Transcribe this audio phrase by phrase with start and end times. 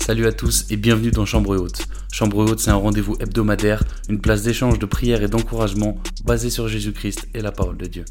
[0.00, 1.82] Salut à tous et bienvenue dans Chambre Haute.
[2.10, 6.66] Chambre Haute, c'est un rendez-vous hebdomadaire, une place d'échange, de prière et d'encouragement basé sur
[6.66, 8.04] Jésus-Christ et la parole de Dieu.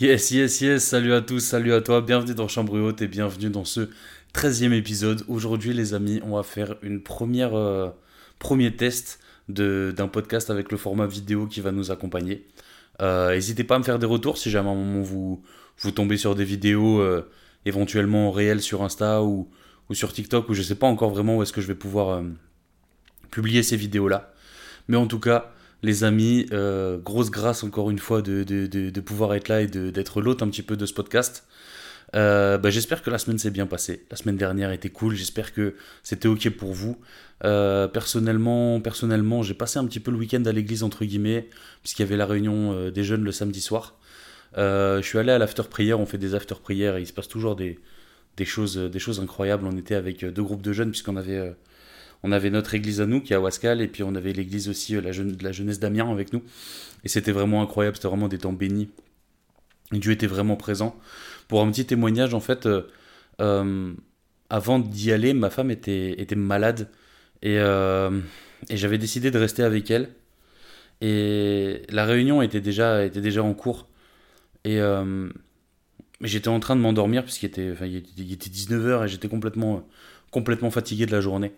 [0.00, 3.48] Yes, yes, yes, salut à tous, salut à toi, bienvenue dans Chambre Haute et bienvenue
[3.48, 3.88] dans ce
[4.34, 5.24] 13e épisode.
[5.28, 7.88] Aujourd'hui les amis, on va faire une première, euh,
[8.40, 12.44] premier test d'un podcast avec le format vidéo qui va nous accompagner.
[13.00, 15.42] Euh, n'hésitez pas à me faire des retours si jamais à un moment vous,
[15.78, 17.30] vous tombez sur des vidéos euh,
[17.66, 19.48] éventuellement réelles sur Insta ou,
[19.88, 22.22] ou, sur TikTok ou je sais pas encore vraiment où est-ce que je vais pouvoir
[23.30, 24.32] publier ces vidéos-là.
[24.88, 25.52] Mais en tout cas,
[25.84, 30.20] les amis, euh, grosse grâce encore une fois de, de, pouvoir être là et d'être
[30.22, 31.46] l'hôte un petit peu de ce podcast.
[32.14, 34.06] Euh, bah, j'espère que la semaine s'est bien passée.
[34.10, 35.14] La semaine dernière était cool.
[35.14, 36.96] J'espère que c'était ok pour vous.
[37.44, 41.48] Euh, personnellement, personnellement, j'ai passé un petit peu le week-end à l'église entre guillemets,
[41.82, 43.98] puisqu'il y avait la réunion des jeunes le samedi soir.
[44.56, 46.00] Je suis allé à l'after prière.
[46.00, 47.78] On fait des after prières et il se passe toujours des,
[48.44, 48.78] choses,
[49.20, 49.66] incroyables.
[49.66, 51.54] On était avec deux groupes de jeunes puisqu'on avait
[52.24, 54.70] on avait notre église à nous qui est à Wascal, et puis on avait l'église
[54.70, 55.10] aussi, euh, la,
[55.42, 56.42] la jeunesse d'Amiens avec nous.
[57.04, 58.88] Et c'était vraiment incroyable, c'était vraiment des temps bénis.
[59.92, 60.96] Dieu était vraiment présent.
[61.48, 62.88] Pour un petit témoignage, en fait, euh,
[63.42, 63.92] euh,
[64.48, 66.88] avant d'y aller, ma femme était, malade,
[67.42, 67.58] et,
[68.70, 70.08] j'avais décidé de rester avec elle.
[71.02, 73.86] Et la réunion était déjà en cours.
[74.64, 74.80] Et
[76.20, 79.86] j'étais en train de m'endormir puisqu'il était, enfin, il était 19h et j'étais complètement,
[80.30, 81.52] complètement fatigué de la journée.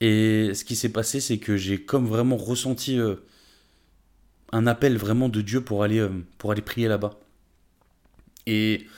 [0.00, 3.14] Et ce qui s'est passé, c'est que j'ai comme vraiment ressenti euh,
[4.50, 7.20] un appel vraiment de Dieu pour aller, euh, pour aller prier là-bas.
[8.48, 8.88] Et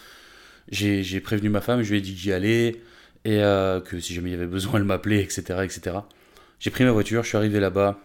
[0.70, 2.80] j'ai prévenu ma femme, je lui ai dit que j'y allais,
[3.26, 5.42] et euh, que si jamais il y avait besoin, elle m'appelait, etc.
[5.62, 5.98] etc.
[6.58, 8.00] J'ai pris ma voiture, je suis arrivé là-bas,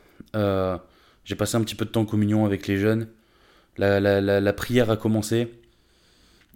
[1.23, 3.07] j'ai passé un petit peu de temps en communion avec les jeunes,
[3.77, 5.53] la, prière a commencé,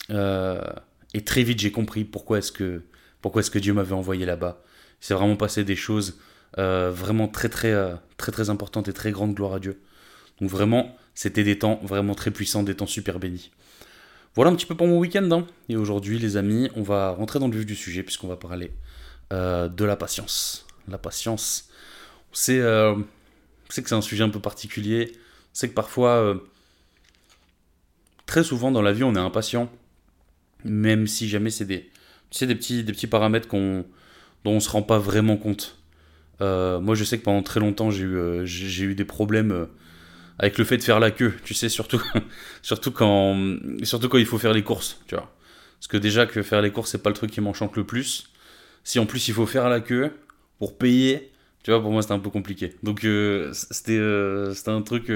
[0.10, 2.82] et très vite j'ai compris pourquoi est-ce que,
[3.22, 4.62] pourquoi est -ce que Dieu m'avait envoyé là-bas.
[5.02, 6.18] Il s'est vraiment passé des choses
[6.60, 9.80] euh, vraiment très très euh, très très importante et très grande gloire à Dieu.
[10.40, 13.52] Donc vraiment, c'était des temps vraiment très puissants, des temps super bénis.
[14.36, 15.30] Voilà un petit peu pour mon week-end.
[15.32, 15.48] Hein.
[15.70, 18.72] Et aujourd'hui, les amis, on va rentrer dans le vif du sujet puisqu'on va parler
[19.32, 20.68] euh, de la patience.
[20.88, 21.70] La patience,
[22.32, 23.04] c'est que
[23.70, 25.14] c'est un sujet un peu particulier.
[25.54, 26.36] C'est que parfois,
[28.26, 29.72] très souvent dans la vie, on est impatient,
[30.64, 31.90] même si jamais c'est des,
[32.42, 33.86] des petits, des petits paramètres qu'on,
[34.44, 35.78] dont on se rend pas vraiment compte.
[36.42, 39.66] Euh, moi, je sais que pendant très longtemps, j'ai eu, euh, eu des problèmes euh,
[40.40, 41.34] avec le fait de faire la queue.
[41.44, 42.02] Tu sais, surtout,
[42.62, 45.34] surtout, quand, surtout quand il faut faire les courses, tu vois.
[45.80, 48.30] Parce que déjà que faire les courses, c'est pas le truc qui m'enchante le plus.
[48.86, 50.12] Si en plus il faut faire la queue
[50.60, 51.32] pour payer,
[51.64, 52.74] tu vois, pour moi c'était un peu compliqué.
[52.84, 53.00] Donc
[53.54, 54.00] c'était,
[54.54, 55.12] c'était un truc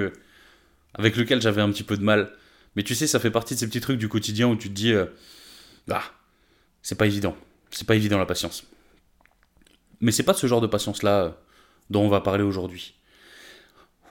[0.93, 2.31] avec lequel j'avais un petit peu de mal.
[2.75, 4.73] Mais tu sais, ça fait partie de ces petits trucs du quotidien où tu te
[4.73, 4.93] dis,
[5.89, 6.03] ah,
[6.81, 7.35] c'est pas évident.
[7.71, 8.63] C'est pas évident la patience.
[9.99, 11.31] Mais c'est pas ce genre de patience-là euh,
[11.89, 12.95] dont on va parler aujourd'hui.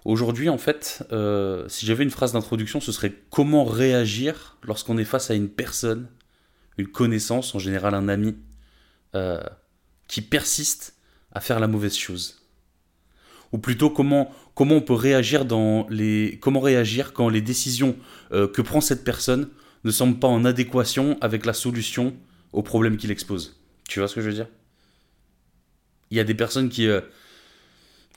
[0.04, 5.04] Aujourd'hui, en fait, euh, si j'avais une phrase d'introduction, ce serait comment réagir lorsqu'on est
[5.04, 6.08] face à une personne,
[6.78, 8.36] une connaissance, en général un ami,
[9.14, 9.42] euh,
[10.06, 10.94] qui persiste
[11.32, 12.42] à faire la mauvaise chose?
[13.52, 17.96] Ou plutôt comment, comment on peut réagir dans les comment réagir quand les décisions
[18.32, 19.48] que prend cette personne
[19.84, 22.16] ne semblent pas en adéquation avec la solution
[22.52, 23.60] au problème qu'il expose.
[23.88, 24.48] Tu vois ce que je veux dire?
[26.10, 27.00] Il y a des personnes qui, euh,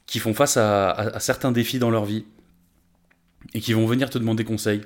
[0.06, 2.26] qui font face à, certains défis dans leur vie
[3.54, 4.82] et qui vont venir te demander conseil.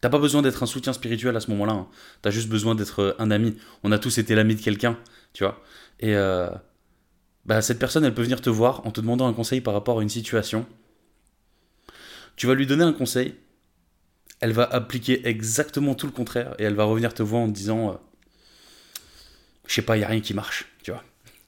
[0.00, 1.72] T'as pas besoin d'être un soutien spirituel à ce moment-là.
[1.72, 1.88] Hein.
[2.22, 3.56] T'as juste besoin d'être euh, un ami.
[3.82, 4.98] On a tous été l'ami de quelqu'un,
[5.32, 5.62] tu vois.
[6.00, 6.50] Et euh,
[7.46, 10.00] bah, cette personne, elle peut venir te voir en te demandant un conseil par rapport
[10.00, 10.66] à une situation.
[12.34, 13.34] Tu vas lui donner un conseil.
[14.40, 17.52] Elle va appliquer exactement tout le contraire et elle va revenir te voir en te
[17.52, 17.98] disant,
[19.66, 21.02] je sais pas, il y a rien qui marche, tu vois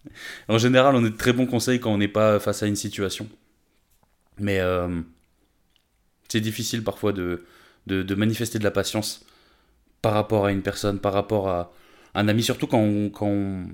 [0.48, 2.76] en général, on est de très bons conseils quand on n'est pas face à une
[2.76, 3.28] situation.
[4.38, 5.03] Mais euh,
[6.28, 7.44] c'est difficile parfois de,
[7.87, 9.26] de, manifester de la patience
[10.00, 11.72] par rapport à une personne, par rapport à
[12.14, 13.66] un ami, surtout quand on, quand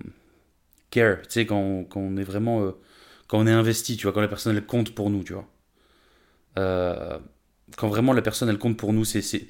[1.00, 2.64] tu sais, quand, quand, on est vraiment.
[2.64, 2.72] Euh,
[3.26, 5.48] quand on est investi, tu vois, quand la personne elle compte pour nous, tu vois.
[6.58, 7.18] Euh,
[7.76, 9.48] quand vraiment la personne elle compte pour nous, c'est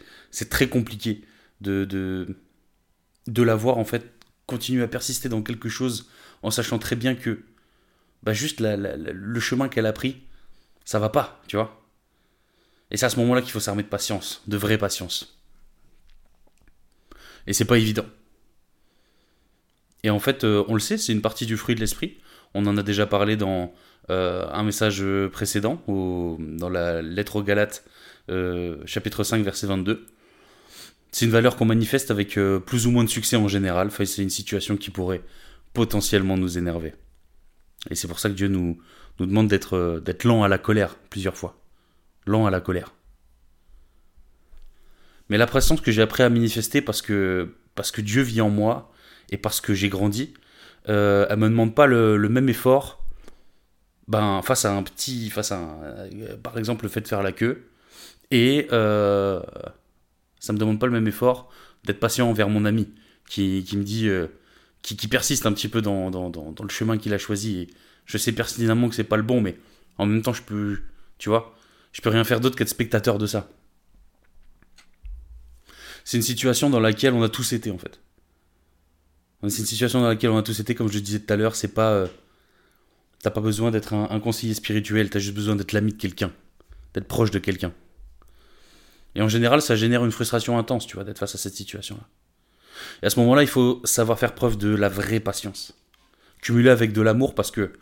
[0.49, 1.25] très compliqué
[1.61, 2.37] de, de,
[3.27, 4.13] de la voir en fait
[4.47, 6.09] continuer à persister dans quelque chose
[6.43, 7.45] en sachant très bien que
[8.23, 10.23] bah juste le chemin qu'elle a pris,
[10.85, 11.85] ça va pas, tu vois.
[12.91, 15.39] Et c'est à ce moment-là qu'il faut s'armer de patience, de vraie patience.
[17.47, 18.07] Et c'est pas évident.
[20.05, 22.19] Et en fait, euh, on le sait, c'est une partie du fruit de l'esprit.
[22.53, 23.73] On en a déjà parlé dans
[24.11, 25.03] euh, un message
[25.33, 27.85] précédent, dans la lettre aux Galates,
[28.31, 30.07] euh, chapitre 5, verset 22.
[31.11, 33.87] C'est une valeur qu'on manifeste avec plus ou moins de succès en général.
[33.87, 35.23] Enfin, c'est une situation qui pourrait
[35.73, 36.95] potentiellement nous énerver.
[37.91, 38.79] Et c'est pour ça que Dieu nous,
[39.19, 41.63] nous demande d'être d'être lent à la colère plusieurs fois.
[42.27, 42.95] Lent à la colère.
[45.31, 48.51] Mais la patience que j'ai appris à manifester parce que, parce que Dieu vit en
[48.51, 48.93] moi
[49.31, 50.35] et parce que j'ai grandi,
[50.89, 53.05] euh, elle me demande pas le, même effort
[54.09, 55.31] ben, face à un petit.
[55.31, 57.69] face à euh, par exemple le fait de faire la queue.
[58.31, 59.41] Et euh,
[60.41, 61.51] ça me demande pas le même effort
[61.85, 62.89] d'être patient envers mon ami
[63.29, 64.09] qui, qui me dit.
[64.09, 64.27] Euh,
[64.83, 67.61] qui, persiste un petit peu dans, dans le chemin qu'il a choisi.
[67.61, 67.69] Et
[68.05, 69.57] je sais pertinemment que c'est pas le bon, mais
[69.97, 70.79] en même temps, je peux.
[71.17, 71.57] Tu vois,
[71.93, 73.49] je peux rien faire d'autre qu'être spectateur de ça
[76.05, 77.99] c'est une situation dans laquelle on a tous été en fait.
[79.49, 81.57] C'est une situation dans laquelle on a tous été, comme je disais tout à l'heure,
[81.57, 81.91] c'est pas.
[81.93, 82.07] Euh,
[83.21, 86.33] t'as pas besoin d'être un, conseiller spirituel, t'as juste besoin d'être l'ami de quelqu'un,
[86.93, 87.73] d'être proche de quelqu'un.
[89.15, 92.03] Et en général, ça génère une frustration intense, tu vois, d'être face à cette situation-là.
[93.03, 95.73] Et à ce moment-là, il faut savoir faire preuve de la vraie patience.
[96.43, 97.73] Cumuler avec de l'amour parce que.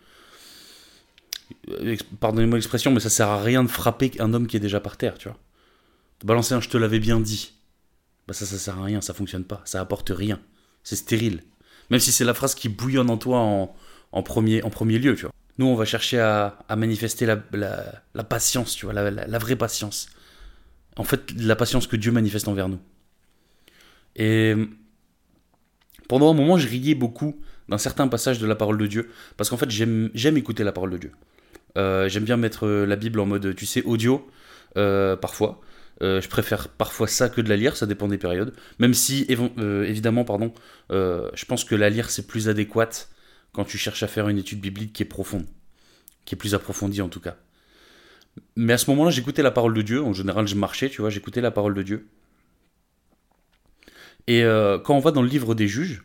[1.68, 4.80] Euh, pardonnez-moi l'expression, mais ça sert à rien de frapper un homme qui est déjà
[4.80, 5.38] par terre, tu vois.
[6.24, 7.52] Balancer un je te l'avais bien dit
[8.26, 10.40] bah ça, ça sert à rien, ça fonctionne pas, ça apporte rien.
[10.84, 11.42] C'est stérile.
[11.92, 13.38] Même si c'est la phrase qui bouillonne en toi
[14.12, 15.32] en, premier, en premier lieu, tu vois.
[15.58, 20.08] Nous, on va chercher à, manifester la, patience, tu vois, la, vraie patience.
[20.96, 22.80] En fait, la patience que Dieu manifeste envers nous.
[24.16, 24.54] Et
[26.08, 29.50] pendant un moment, je riais beaucoup d'un certain passage de la parole de Dieu, parce
[29.50, 31.12] qu'en fait, j'aime écouter la parole de Dieu.
[31.76, 34.26] Euh, j'aime bien mettre la Bible en mode, tu sais, audio,
[34.78, 35.60] euh, parfois.
[36.02, 38.52] Euh, je préfère parfois ça que de la lire, ça dépend des périodes.
[38.78, 39.26] Même si,
[39.58, 40.52] euh, évidemment, pardon,
[40.90, 43.08] euh, je pense que la lire c'est plus adéquate
[43.52, 45.46] quand tu cherches à faire une étude biblique qui est profonde,
[46.24, 47.36] qui est plus approfondie en tout cas.
[48.56, 50.02] Mais à ce moment-là, j'écoutais la parole de Dieu.
[50.02, 52.08] En général, je marchais, tu vois, j'écoutais la parole de Dieu.
[54.26, 54.42] Et
[54.84, 56.02] quand on va dans le livre des juges,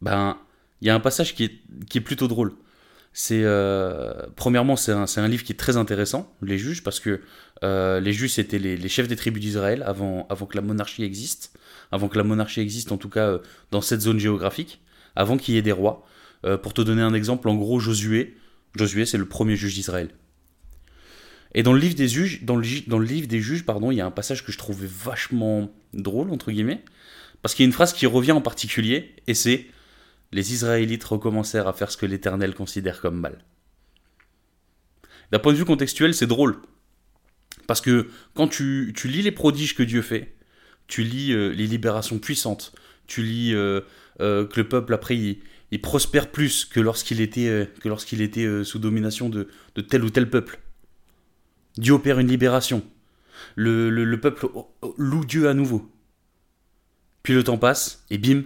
[0.00, 0.38] ben,
[0.80, 2.54] il y a un passage qui est, qui est plutôt drôle.
[3.12, 3.44] C'est
[4.34, 7.20] premièrement, c'est un, un, livre qui est très intéressant, les juges, parce que
[7.64, 11.58] euh, les juifs, c'était les, chefs des tribus d'Israël avant, avant que la monarchie existe,
[11.90, 13.38] avant que la monarchie existe en tout cas euh,
[13.70, 14.80] dans cette zone géographique,
[15.14, 16.06] avant qu'il y ait des rois.
[16.44, 18.36] Euh, pour te donner un exemple, en gros, Josué,
[18.74, 20.10] Josué c'est le premier juge d'Israël.
[21.54, 23.96] Et dans le livre des juges, dans le, dans le livre des juges, pardon, il
[23.96, 26.84] y a un passage que je trouvais vachement drôle entre guillemets,
[27.40, 29.66] parce qu'il y a une phrase qui revient en particulier, et c'est
[30.32, 33.38] les Israélites recommencèrent à faire ce que l'Éternel considère comme mal.
[35.32, 36.60] D'un point de vue contextuel, c'est drôle,
[37.66, 40.34] parce que quand tu, lis les prodiges que Dieu fait,
[40.86, 42.72] tu lis euh, les libérations puissantes,
[43.06, 43.80] tu lis euh,
[44.20, 49.48] euh, que le peuple après il, prospère plus que lorsqu'il était, sous domination de,
[49.88, 50.60] tel ou tel peuple.
[51.76, 52.82] Dieu opère une libération.
[53.56, 54.48] Le, le peuple
[54.96, 55.92] loue Dieu à nouveau.
[57.22, 58.44] Puis le temps passe, et bim,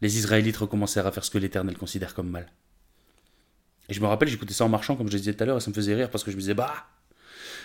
[0.00, 2.50] les Israélites recommencèrent à faire ce que l'Éternel considère comme mal.
[3.88, 5.60] Et je me rappelle, j'écoutais ça en marchant, comme je disais tout à l'heure, et
[5.60, 6.88] ça me faisait rire parce que je me disais, bah,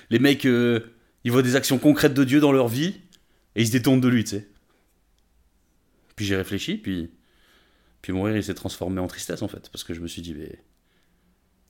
[0.10, 0.94] les mecs, euh,
[1.24, 3.02] ils voient des actions concrètes de Dieu dans leur vie
[3.56, 4.48] et ils se détournent de lui, tu sais.
[6.16, 7.12] Puis j'ai réfléchi, puis,
[8.02, 10.22] puis mon rire il s'est transformé en tristesse en fait, parce que je me suis
[10.22, 10.64] dit, mais.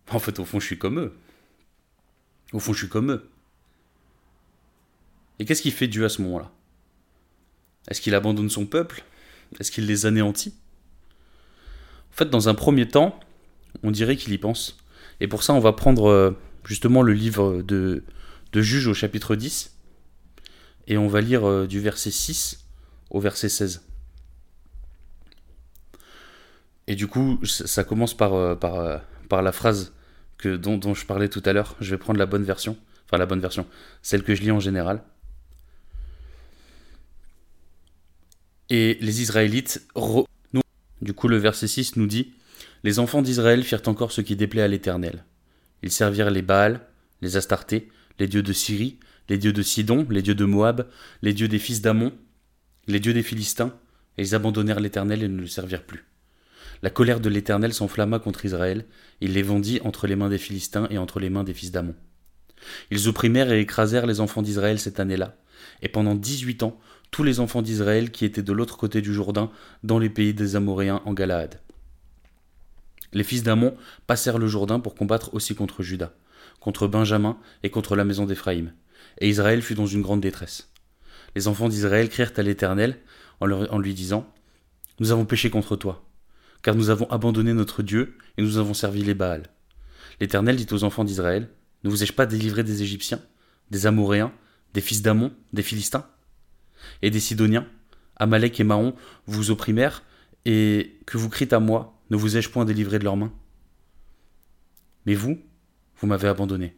[0.10, 1.14] En fait, au fond, je suis comme eux.
[2.54, 3.30] Au fond, je suis comme eux.
[5.40, 6.50] Et qu'est-ce qu'il fait Dieu à ce moment-là?
[7.90, 9.04] Est-ce qu'il abandonne son peuple?
[9.60, 10.56] Est-ce qu'il les anéantit?
[12.12, 13.20] En fait, dans un premier temps,
[13.84, 14.78] on dirait qu'il y pense.
[15.20, 16.32] Et pour ça, on va prendre euh,
[16.64, 18.04] justement le livre de,
[18.52, 19.74] de Juge au chapitre 10.
[20.88, 22.66] Et on va lire euh, du verset 6
[23.10, 23.84] au verset 16.
[26.88, 29.94] Et du coup, ça commence par, euh, euh, par la phrase
[30.38, 31.76] que, dont, dont je parlais tout à l'heure.
[31.82, 32.78] Je vais prendre la bonne version.
[33.06, 33.68] Enfin, la bonne version.
[34.02, 35.04] Celle que je lis en général.
[38.70, 39.86] Et les Israélites...
[41.00, 42.34] Du coup, le verset 6 nous dit
[42.84, 45.26] Les enfants d'Israël firent encore ce qui déplaît à l'Éternel.
[45.84, 46.82] Ils servirent les Baals,
[47.22, 50.88] les Astartés, les dieux de Syrie, les dieux de Sidon, les dieux de Moab,
[51.22, 52.14] les dieux des fils d'Amon,
[52.88, 53.74] les dieux des Philistins,
[54.18, 56.06] et ils abandonnèrent l'Éternel et ne le servirent plus.
[56.82, 58.86] La colère de l'Éternel s'enflamma contre Israël,
[59.22, 61.96] il les vendit entre les mains des Philistins et entre les mains des fils d'Amon.
[62.92, 65.38] Ils opprimèrent et écrasèrent les enfants d'Israël cette année-là,
[65.82, 66.80] et pendant dix-huit ans,
[67.12, 69.52] tous les enfants d'Israël qui étaient de l'autre côté du Jourdain,
[69.84, 71.60] dans les pays des Amoréens en Galaad.
[73.14, 76.14] Les fils d'Amon passèrent le Jourdain pour combattre aussi contre Juda,
[76.68, 78.74] contre Benjamin et contre la maison d'Éphraïm.
[79.22, 80.70] Et Israël fut dans une grande détresse.
[81.34, 82.98] Les enfants d'Israël crièrent à l'Éternel
[83.40, 84.30] en, lui disant
[85.00, 86.04] Nous avons péché contre toi,
[86.64, 89.48] car nous avons abandonné notre Dieu et nous avons servi les Baals.
[90.20, 91.48] L'Éternel dit aux enfants d'Israël
[91.86, 93.22] Ne vous ai-je pas délivré des Égyptiens,
[93.72, 94.34] des Amoréens,
[94.74, 96.06] des fils d'Amon, des Philistins
[97.02, 97.66] et des Sidoniens
[98.18, 98.94] Amalek et Mahon
[99.26, 100.04] vous opprimèrent
[100.44, 103.32] et que vous crîtes à moi ne vous ai-je point délivré de leurs mains?
[105.06, 105.40] Mais vous,
[106.00, 106.76] vous m'avez abandonné,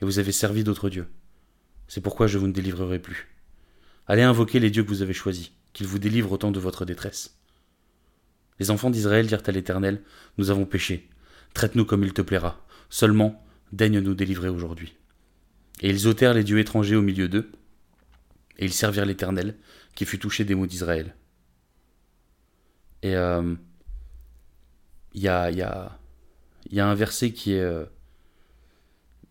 [0.00, 1.08] et vous avez servi d'autres dieux.
[1.88, 3.28] C'est pourquoi je vous ne délivrerai plus.
[4.06, 6.84] Allez invoquer les dieux que vous avez choisis, qu'ils vous délivrent au temps de votre
[6.84, 7.38] détresse.
[8.58, 10.02] Les enfants d'Israël dirent à l'Éternel,
[10.38, 11.08] Nous avons péché,
[11.54, 14.94] traite-nous comme il te plaira, seulement daigne nous délivrer aujourd'hui.
[15.80, 17.50] Et ils ôtèrent les dieux étrangers au milieu d'eux,
[18.58, 19.56] et ils servirent l'Éternel,
[19.94, 21.14] qui fut touché des maux d'Israël.
[23.02, 23.54] Et il euh,
[25.14, 25.98] y, a, y, a,
[26.70, 27.84] y, a, un verset qui est euh,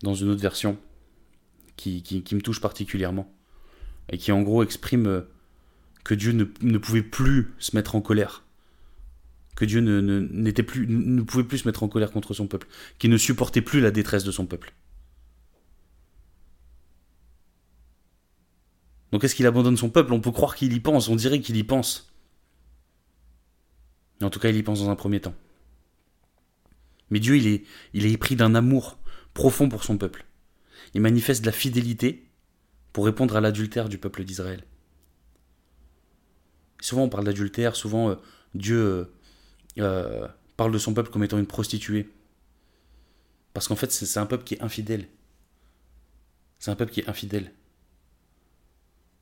[0.03, 0.77] dans une autre version,
[1.75, 3.33] qui, qui, me touche particulièrement,
[4.09, 5.21] et qui en gros exprime euh,
[6.03, 8.43] que Dieu ne, ne pouvait plus se mettre en colère
[9.55, 12.67] que Dieu ne, n'était plus, ne pouvait plus se mettre en colère contre son peuple,
[12.97, 14.73] qu'il ne supportait plus la détresse de son peuple.
[19.11, 20.11] Donc est-ce qu'il abandonne son peuple?
[20.13, 22.11] On peut croire qu'il y pense, on dirait qu'il y pense.
[24.21, 25.35] En tout cas, il y pense dans un premier temps.
[27.11, 28.97] Mais Dieu, il est, il est épris d'un amour
[29.33, 30.25] profond pour son peuple.
[30.93, 32.29] Il manifeste de la fidélité
[32.91, 34.63] pour répondre à l'adultère du peuple d'Israël.
[36.81, 38.15] Souvent on parle d'adultère, souvent euh,
[38.53, 39.05] Dieu euh,
[39.79, 42.09] euh, parle de son peuple comme étant une prostituée.
[43.53, 45.07] Parce qu'en fait, c'est un peuple qui est infidèle.
[46.59, 47.53] C'est un peuple qui est infidèle.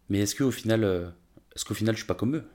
[0.10, 1.13] Mais est-ce qu'au final,
[1.53, 2.46] est-ce qu'au final, je suis pas comme eux?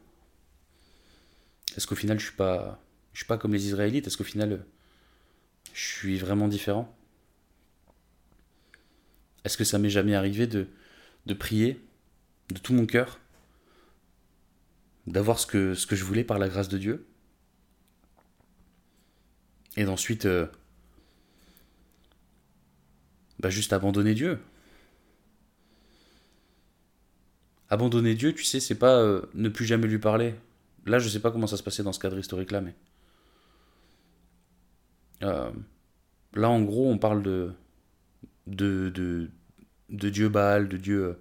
[1.77, 2.83] Est-ce qu'au final, je suis pas,
[3.13, 4.07] je suis pas comme les Israélites?
[4.07, 4.65] Est-ce qu'au final,
[5.75, 6.97] je suis vraiment différent?
[9.47, 10.67] Est-ce que ça m'est jamais arrivé de,
[11.27, 11.81] de prier
[12.49, 13.21] de tout mon cœur,
[15.07, 17.07] d'avoir ce que, je voulais par la grâce de Dieu,
[19.77, 20.47] et d'ensuite, euh,
[23.39, 24.41] bah juste abandonner Dieu.
[27.69, 30.35] Abandonner Dieu, tu sais, c'est pas euh, ne plus jamais lui parler.
[30.87, 32.75] Là, je sais pas comment ça se passait dans ce cadre historique-là, mais.
[35.23, 35.53] Euh,
[36.35, 37.53] là, en gros, on parle de.
[38.47, 39.31] De, de,
[39.91, 41.19] de Dieu Baal, de Dieu.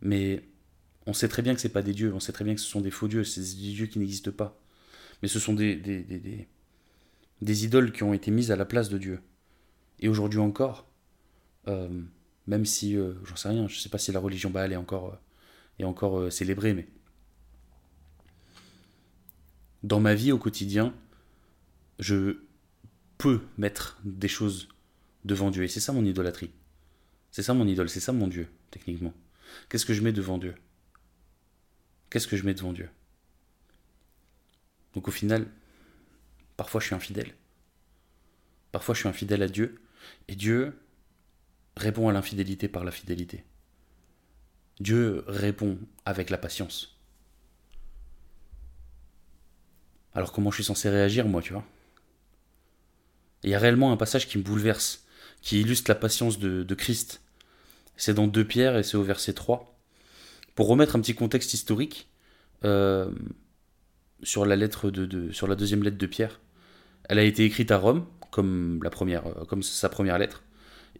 [0.00, 0.44] Mais
[1.06, 2.66] on sait très bien que c'est pas des dieux, on sait très bien que ce
[2.68, 4.60] sont des faux dieux, c'est des dieux qui n'existent pas.
[5.22, 6.48] Mais ce sont des, des, des,
[7.40, 9.20] des idoles qui ont été mises à la place de Dieu.
[10.00, 10.86] Et aujourd'hui encore,
[11.66, 12.02] euh,
[12.46, 15.12] même si, euh, j'en sais rien, je sais pas si la religion Baal est encore,
[15.12, 15.18] euh,
[15.80, 16.88] est encore célébrée, mais
[19.82, 20.94] dans ma vie au quotidien,
[21.98, 22.38] je
[23.16, 24.68] peux mettre des choses
[25.24, 25.64] devant Dieu.
[25.64, 26.50] Et c'est ça mon idolâtrie.
[27.30, 29.12] C'est ça mon idole, c'est ça mon Dieu, techniquement.
[29.68, 30.54] Qu'est-ce que je mets devant Dieu?
[32.10, 32.88] Qu'est-ce que je mets devant Dieu?
[34.94, 35.46] Donc au final,
[36.58, 37.32] Parfois je suis infidèle.
[38.72, 39.80] Parfois je suis infidèle à Dieu.
[40.26, 40.76] Et Dieu
[41.76, 43.44] répond à l'infidélité par la fidélité.
[44.80, 46.98] Dieu répond avec la patience.
[50.14, 51.64] Alors comment je suis censé réagir moi, tu vois?
[53.44, 55.06] Il y a réellement un passage qui me bouleverse,
[55.42, 57.22] qui illustre la patience de, Christ.
[57.96, 59.76] C'est dans 2 Pierre et c'est au verset 3.
[60.54, 62.08] Pour remettre un petit contexte historique,
[62.64, 63.10] euh,
[64.22, 66.40] sur la deuxième lettre de Pierre,
[67.08, 70.42] elle a été écrite à Rome, comme, la première, euh, comme sa première lettre.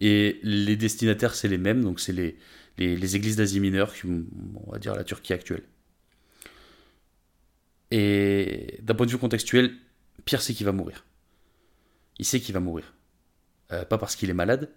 [0.01, 2.37] Et les destinataires, c'est les mêmes, donc c'est les,
[2.77, 5.63] les, églises d'Asie mineure, on va dire la Turquie actuelle.
[7.91, 9.75] Et d'un point de vue contextuel,
[10.25, 11.05] Pierre sait qu'il va mourir.
[12.17, 12.93] Il sait qu'il va mourir.
[13.71, 14.69] Euh, pas parce qu'il est malade,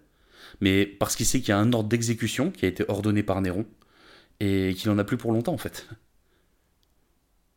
[0.61, 3.41] mais parce qu'il sait qu'il y a un ordre d'exécution qui a été ordonné par
[3.41, 3.65] Néron,
[4.39, 5.87] et qu'il en a plus pour longtemps en fait.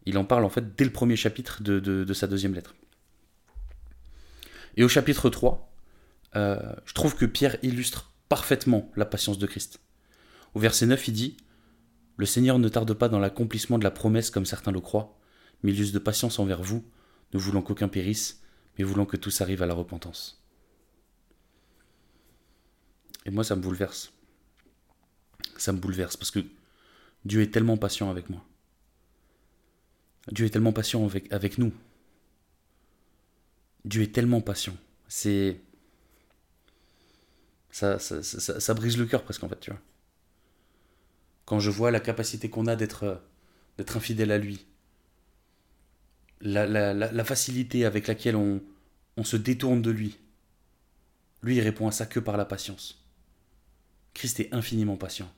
[0.07, 2.75] Il en parle en fait dès le premier chapitre de sa deuxième lettre.
[4.77, 5.73] Et au chapitre 3,
[6.37, 9.81] euh, je trouve que Pierre illustre parfaitement la patience de Christ.
[10.55, 11.37] Au verset 9, il dit
[12.17, 15.19] Le Seigneur ne tarde pas dans l'accomplissement de la promesse comme certains le croient,
[15.63, 16.85] mais il use de patience envers vous,
[17.33, 18.43] ne voulant qu'aucun périsse,
[18.79, 20.46] mais voulant que tous arrivent à la repentance.
[23.27, 24.13] Et moi, ça me bouleverse.
[25.59, 26.41] Ça me bouleverse parce que
[27.25, 28.43] Dieu est tellement patient avec moi.
[30.31, 31.73] Dieu est tellement patient avec, avec nous.
[33.85, 34.77] Dieu est tellement patient.
[35.09, 35.61] C'est.
[37.71, 39.81] Ça, ça, brise le cœur presque en fait, tu vois.
[41.45, 43.23] Quand je vois la capacité qu'on a d'être
[43.77, 44.67] d'être infidèle à lui,
[46.41, 48.63] la, facilité avec laquelle on,
[49.19, 50.17] on se détourne de lui,
[51.43, 53.06] lui il répond à ça que par la patience.
[54.17, 55.31] Christ est infiniment patient.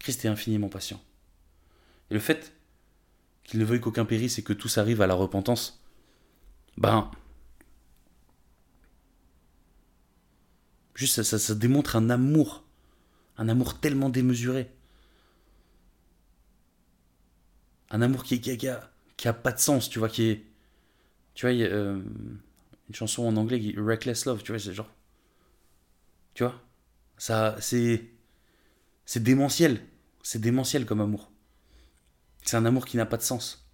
[0.00, 1.02] Christ est infiniment patient.
[2.10, 2.52] Et le fait
[3.42, 5.82] qu'il ne veuille qu'aucun périsse et que tous arrivent à la repentance,
[6.76, 7.10] ben,
[10.94, 12.64] Juste, ça, démontre un amour.
[13.38, 14.70] Un amour tellement démesuré.
[17.90, 20.44] Un amour qui, qui, a, qui a pas de sens, tu vois, qui est,
[21.34, 22.02] Tu vois, il y a, euh,
[22.90, 24.90] une chanson en anglais, qui- Reckless Love, tu vois, c'est genre.
[26.34, 26.60] Tu vois
[27.20, 28.10] C'est.
[29.04, 29.86] C'est démentiel.
[30.22, 31.30] C'est démentiel comme amour.
[32.42, 33.68] C'est un amour qui n'a pas de sens.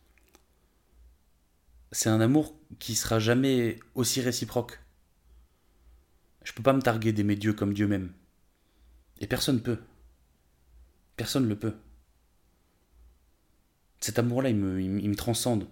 [1.93, 4.81] C'est un amour qui sera jamais aussi réciproque.
[6.43, 8.12] Je peux pas me targuer d'aimer Dieu comme Dieu m'aime.
[9.21, 9.79] Et personne peut.
[11.17, 11.76] Personne le peut.
[14.00, 15.69] Cet amour-là, il me transcende.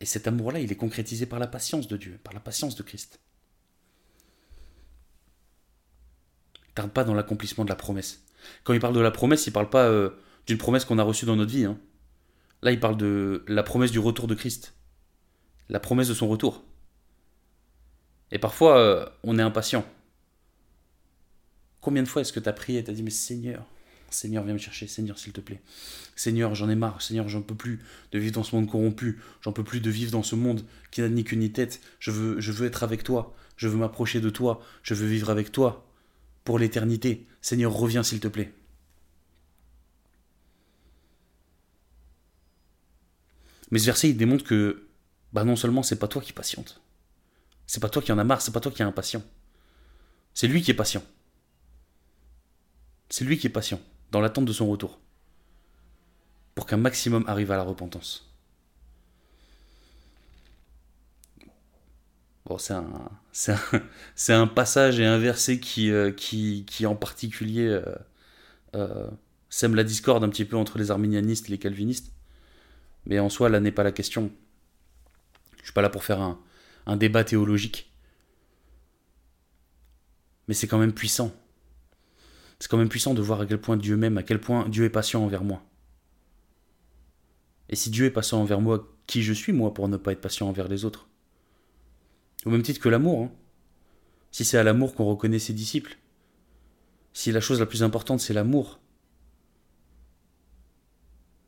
[0.00, 2.82] Et cet amour-là, il est concrétisé par la patience de Dieu, par la patience de
[2.82, 3.20] Christ.
[6.65, 8.22] Il tarde pas dans l'accomplissement de la promesse.
[8.62, 10.10] Quand il parle de la promesse, il parle pas euh,
[10.46, 11.64] d'une promesse qu'on a reçue dans notre vie.
[11.64, 11.78] hein.
[12.62, 14.74] Là, il parle de la promesse du retour de Christ.
[15.68, 16.62] La promesse de son retour.
[18.30, 19.84] Et parfois, euh, on est impatient.
[21.80, 23.64] Combien de fois est-ce que tu as prié et t'as dit, mais Seigneur,
[24.10, 25.60] Seigneur, viens me chercher, Seigneur, s'il te plaît.
[26.14, 27.80] Seigneur, j'en ai marre, Seigneur, j'en peux plus
[28.12, 31.00] de vivre dans ce monde corrompu, j'en peux plus de vivre dans ce monde qui
[31.00, 31.80] n'a ni queue ni tête.
[32.00, 35.85] Je veux être avec toi, je veux m'approcher de toi, je veux vivre avec toi
[36.46, 37.26] pour l'éternité.
[37.42, 38.54] Seigneur, reviens, s'il te plaît.
[43.70, 44.88] Mais ce verset, il démontre que,
[45.32, 46.80] bah non seulement c'est pas toi qui patiente,
[47.66, 49.24] c'est pas toi qui en a marre, c'est pas toi qui es impatient.
[50.34, 51.02] C'est lui qui est patient.
[53.08, 53.80] C'est lui qui est patient,
[54.12, 55.00] dans l'attente de son retour,
[56.54, 58.25] pour qu'un maximum arrive à la repentance.
[62.46, 62.58] Bon,
[63.32, 67.82] c'est un, passage et un verset qui, euh, qui, qui en particulier euh,
[68.76, 69.10] euh,
[69.50, 72.12] sème la discorde un petit peu entre les arminianistes et les calvinistes.
[73.04, 74.30] Mais en soi, là n'est pas la question.
[75.58, 76.38] Je suis pas là pour faire un,
[76.86, 77.90] un débat théologique.
[80.46, 81.34] Mais c'est quand même puissant.
[82.60, 84.84] C'est quand même puissant de voir à quel point Dieu m'aime, à quel point Dieu
[84.84, 85.64] est patient envers moi.
[87.68, 90.20] Et si Dieu est patient envers moi, qui je suis moi pour ne pas être
[90.20, 91.08] patient envers les autres?
[92.46, 93.24] Au même titre que l'amour.
[93.24, 93.32] hein.
[94.30, 95.98] Si c'est à l'amour qu'on reconnaît ses disciples,
[97.12, 98.80] si la chose la plus importante c'est l'amour,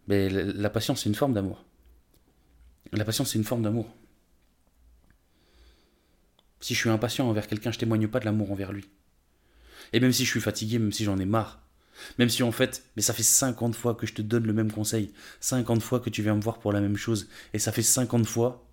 [0.08, 1.64] mais la patience c'est une forme d'amour.
[2.92, 3.94] La patience c'est une forme d'amour.
[6.60, 8.88] Si je suis impatient envers quelqu'un, je témoigne pas de l'amour envers lui.
[9.92, 11.60] Et même si je suis fatigué, même si j'en ai marre,
[12.18, 14.72] même si en fait, mais ça fait 50 fois que je te donne le même
[14.72, 17.82] conseil, 50 fois que tu viens me voir pour la même chose, et ça fait
[17.82, 18.67] 50 fois,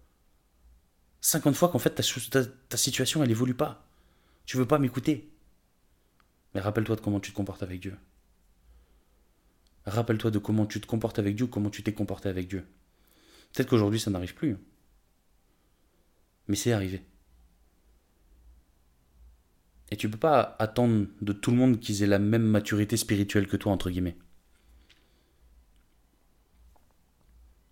[1.26, 3.90] 50 fois qu'en fait ta, situation elle évolue pas.
[4.46, 5.34] Tu veux pas m'écouter.
[6.54, 7.98] Mais rappelle-toi de comment tu te comportes avec Dieu.
[9.88, 12.64] Rappelle-toi de comment tu te comportes avec Dieu, comment tu t'es comporté avec Dieu.
[13.52, 14.56] Peut-être qu'aujourd'hui ça n'arrive plus.
[16.48, 17.04] Mais c'est arrivé.
[19.90, 23.48] Et tu peux pas attendre de tout le monde qu'ils aient la même maturité spirituelle
[23.48, 24.18] que toi, entre guillemets.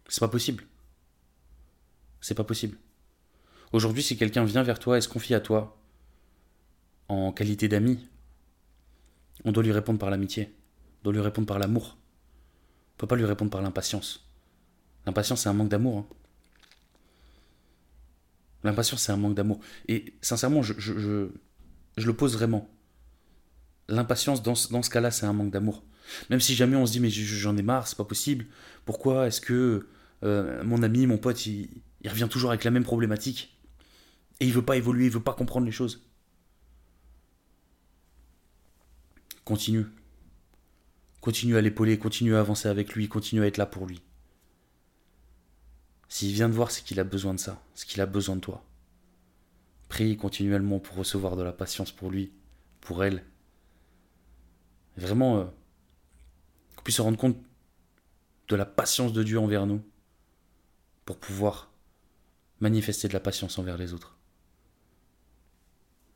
[0.07, 0.65] C'est pas possible.
[2.19, 2.77] C'est pas possible.
[3.73, 5.77] Aujourd'hui, si quelqu'un vient vers toi et se confie à toi
[7.09, 8.07] en qualité d'ami,
[9.45, 10.53] on doit lui répondre par l'amitié.
[11.01, 11.97] On doit lui répondre par l'amour.
[12.95, 14.25] On peut pas lui répondre par l'impatience.
[15.05, 15.99] L'impatience, c'est un manque d'amour.
[15.99, 16.05] hein.
[18.63, 19.59] L'impatience, c'est un manque d'amour.
[19.87, 21.29] Et sincèrement, je, je,
[21.97, 22.69] je, le pose vraiment.
[23.89, 25.83] L'impatience, dans, dans ce cas-là, c'est un manque d'amour.
[26.29, 28.45] Même si jamais on se dit, mais je- j'en ai marre, c'est pas possible.
[28.85, 29.87] Pourquoi est-ce que
[30.23, 31.69] euh, mon ami, mon pote, il
[32.05, 33.52] revient toujours avec la même problématique?
[34.43, 36.05] Et il veut pas évoluer, il veut pas comprendre les choses.
[39.45, 39.85] Continue.
[41.21, 44.01] Continue à l'épauler, continue à avancer avec lui, continue à être là pour lui.
[46.09, 48.41] S'il vient de voir, c'est qu'il a besoin de ça, c'est qu'il a besoin de
[48.41, 48.65] toi.
[49.87, 52.33] Prie continuellement pour recevoir de la patience pour lui,
[52.81, 53.23] pour elle.
[54.97, 55.45] Vraiment, euh,
[56.75, 57.37] qu'on puisse se rendre compte
[58.49, 59.81] de la patience de Dieu envers nous,
[61.05, 61.71] pour pouvoir
[62.59, 64.17] manifester de la patience envers les autres.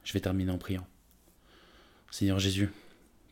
[0.07, 0.87] Je vais terminer en priant.
[2.11, 2.69] Seigneur Jésus,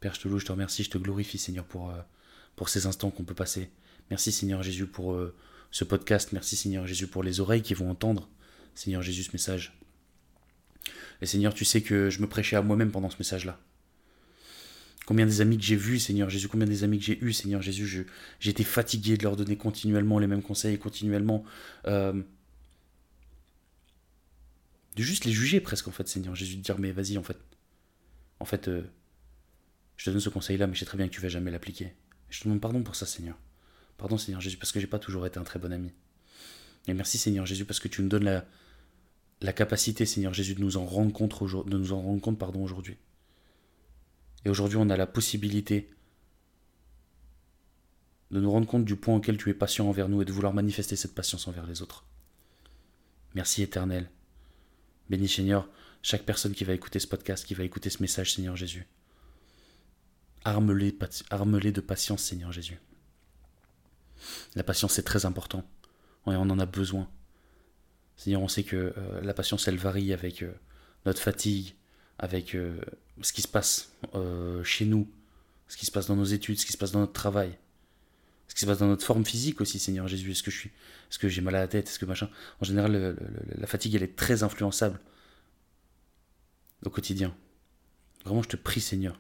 [0.02, 3.12] Père, je te loue, je te remercie, je te glorifie, Seigneur, pour, euh, ces instants
[3.12, 3.70] qu'on peut passer.
[4.10, 5.34] Merci, Seigneur Jésus, pour euh,
[5.72, 6.34] ce podcast.
[6.34, 8.28] Merci, Seigneur Jésus, pour les oreilles qui vont entendre,
[8.74, 9.80] Seigneur Jésus, ce message.
[11.22, 13.58] Et Seigneur, tu sais que je me prêchais à moi-même pendant ce message-là.
[15.06, 17.62] Combien des amis que j'ai vus, Seigneur Jésus, combien des amis que j'ai eus, Seigneur
[17.62, 18.06] Jésus,
[18.44, 21.46] été fatigué de leur donner continuellement les mêmes conseils, continuellement
[21.88, 22.22] euh,
[24.96, 27.38] de juste les juger presque en fait, Seigneur Jésus, de dire mais vas-y en fait,
[28.40, 28.84] en fait, euh,
[29.98, 31.94] je te donne ce conseil-là, mais je sais très bien que tu vas jamais l'appliquer.
[32.30, 33.38] Je te demande pardon pour ça, Seigneur.
[33.98, 35.92] Pardon, Seigneur Jésus, parce que j'ai pas toujours été un très bon ami.
[36.88, 38.46] Et merci, Seigneur Jésus, parce que tu nous donnes la,
[39.42, 41.32] la capacité, Seigneur Jésus, de nous en rendre compte,
[41.68, 42.98] de nous en rendre compte pardon, aujourd'hui.
[44.44, 45.90] Et aujourd'hui, on a la possibilité
[48.32, 50.54] de nous rendre compte du point auquel tu es patient envers nous et de vouloir
[50.54, 52.06] manifester cette patience envers les autres.
[53.34, 54.10] Merci éternel.
[55.10, 55.68] Bénis Seigneur
[56.02, 58.88] chaque personne qui va écouter ce podcast, qui va écouter ce message, Seigneur Jésus.
[60.44, 62.80] Arme-les de patience, Seigneur Jésus.
[64.56, 65.68] La patience, c'est très important.
[66.28, 67.10] Et on en a besoin.
[68.18, 70.54] Seigneur, on sait que euh, la patience, elle varie avec euh,
[71.06, 71.76] notre fatigue,
[72.18, 72.80] avec euh,
[73.22, 73.92] ce qui se passe
[74.64, 75.10] chez nous,
[75.68, 77.58] ce qui se passe dans nos études, ce qui se passe dans notre travail,
[78.48, 80.32] ce qui se passe dans notre forme physique aussi, Seigneur Jésus.
[80.32, 80.70] Est-ce que je suis,
[81.10, 82.30] est-ce que j'ai mal à la tête, est-ce que machin.
[82.62, 83.18] En général,
[83.56, 85.00] la fatigue, elle est très influençable
[86.86, 87.36] au quotidien.
[88.26, 89.20] Vraiment, je te prie, Seigneur,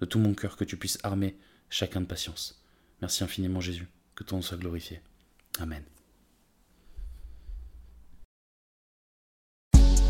[0.00, 1.36] de tout mon cœur, que tu puisses armer
[1.70, 2.62] chacun de patience.
[3.00, 3.86] Merci infiniment, Jésus.
[4.14, 5.00] Que ton nom soit glorifié.
[5.58, 5.82] Amen.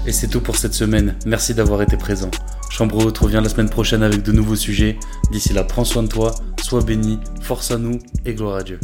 [0.07, 1.19] Et c'est tout pour cette semaine.
[1.27, 2.31] Merci d'avoir été présent.
[2.77, 4.99] Chambre te revient la semaine prochaine avec de nouveaux sujets.
[5.31, 8.79] D'ici là, prends soin de toi, sois béni, force à nous et gloire à Dieu.